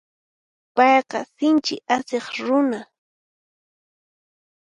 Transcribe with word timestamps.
Payqa 0.75 1.19
sinchi 1.35 1.75
asiq 1.95 2.25
runa. 2.45 2.79